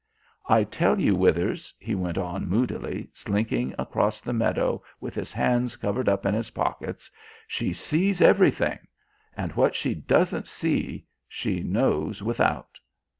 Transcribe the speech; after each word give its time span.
"I 0.47 0.63
tell 0.63 0.99
you, 0.99 1.15
Withers," 1.15 1.75
he 1.77 1.93
went 1.93 2.17
on 2.17 2.49
moodily, 2.49 3.11
slinking 3.13 3.75
across 3.77 4.19
the 4.19 4.33
meadow 4.33 4.81
with 4.99 5.13
his 5.13 5.31
hands 5.31 5.75
covered 5.75 6.09
up 6.09 6.25
in 6.25 6.33
his 6.33 6.49
pockets, 6.49 7.11
"she 7.47 7.71
sees 7.71 8.19
everything. 8.19 8.79
And 9.37 9.51
what 9.51 9.75
she 9.75 9.93
doesn't 9.93 10.47
see 10.47 11.05
she 11.29 11.61
knows 11.61 12.23
without." 12.23 12.79